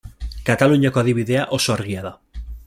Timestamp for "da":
2.09-2.17